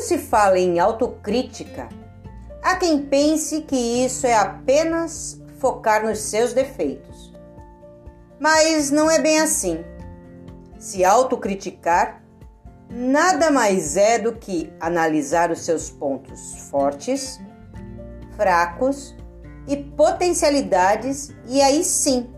se 0.00 0.18
fala 0.18 0.58
em 0.58 0.78
autocrítica, 0.78 1.88
há 2.62 2.76
quem 2.76 3.06
pense 3.06 3.62
que 3.62 4.04
isso 4.04 4.26
é 4.26 4.34
apenas 4.34 5.40
focar 5.58 6.04
nos 6.04 6.18
seus 6.18 6.52
defeitos. 6.52 7.32
Mas 8.38 8.90
não 8.90 9.10
é 9.10 9.18
bem 9.18 9.40
assim. 9.40 9.84
Se 10.78 11.04
autocriticar 11.04 12.22
nada 12.90 13.50
mais 13.50 13.96
é 13.96 14.18
do 14.18 14.34
que 14.34 14.72
analisar 14.80 15.50
os 15.50 15.64
seus 15.64 15.90
pontos 15.90 16.68
fortes, 16.70 17.40
fracos 18.36 19.16
e 19.66 19.76
potencialidades 19.76 21.34
e 21.46 21.62
aí 21.62 21.82
sim 21.82 22.30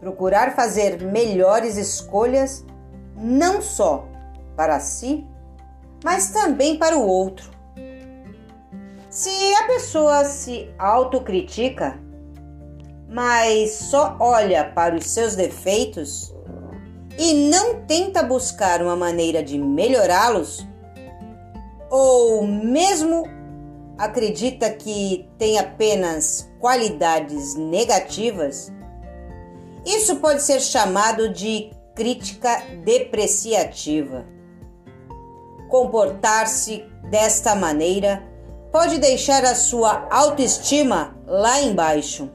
procurar 0.00 0.54
fazer 0.54 1.02
melhores 1.02 1.76
escolhas 1.76 2.64
não 3.16 3.62
só 3.62 4.06
para 4.54 4.78
si, 4.78 5.26
mas 6.04 6.30
também 6.30 6.78
para 6.78 6.96
o 6.96 7.06
outro. 7.06 7.50
Se 9.08 9.30
a 9.54 9.66
pessoa 9.66 10.24
se 10.24 10.68
autocritica, 10.78 11.98
mas 13.08 13.72
só 13.72 14.16
olha 14.20 14.64
para 14.74 14.94
os 14.94 15.06
seus 15.06 15.34
defeitos 15.34 16.34
e 17.18 17.48
não 17.48 17.82
tenta 17.86 18.22
buscar 18.22 18.82
uma 18.82 18.94
maneira 18.94 19.42
de 19.42 19.58
melhorá-los, 19.58 20.66
ou 21.90 22.46
mesmo 22.46 23.24
acredita 23.96 24.70
que 24.70 25.28
tem 25.38 25.58
apenas 25.58 26.50
qualidades 26.60 27.54
negativas, 27.54 28.70
isso 29.86 30.16
pode 30.16 30.42
ser 30.42 30.60
chamado 30.60 31.32
de 31.32 31.70
crítica 31.94 32.62
depreciativa. 32.84 34.35
Comportar-se 35.68 36.84
desta 37.10 37.54
maneira 37.54 38.22
pode 38.70 38.98
deixar 38.98 39.44
a 39.44 39.54
sua 39.54 40.06
autoestima 40.10 41.16
lá 41.26 41.60
embaixo, 41.60 42.30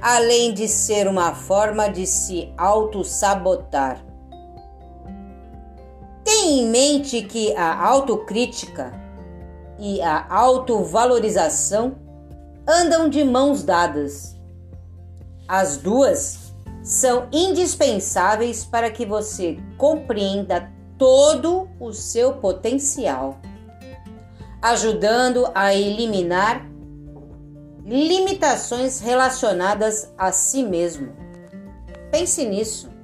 além 0.00 0.52
de 0.52 0.68
ser 0.68 1.08
uma 1.08 1.34
forma 1.34 1.88
de 1.88 2.06
se 2.06 2.52
auto-sabotar. 2.56 4.04
Tenha 6.22 6.62
em 6.62 6.68
mente 6.68 7.22
que 7.22 7.54
a 7.56 7.82
autocrítica 7.86 8.92
e 9.78 10.00
a 10.02 10.26
autovalorização 10.28 11.96
andam 12.68 13.08
de 13.08 13.24
mãos 13.24 13.62
dadas. 13.62 14.36
As 15.48 15.76
duas 15.76 16.52
são 16.82 17.28
indispensáveis 17.32 18.64
para 18.64 18.90
que 18.90 19.06
você 19.06 19.58
compreenda 19.78 20.75
todo 20.98 21.68
o 21.78 21.92
seu 21.92 22.34
potencial, 22.34 23.38
ajudando 24.60 25.50
a 25.54 25.74
eliminar 25.74 26.66
limitações 27.84 29.00
relacionadas 29.00 30.12
a 30.18 30.32
si 30.32 30.62
mesmo. 30.62 31.14
Pense 32.10 32.44
nisso. 32.44 32.95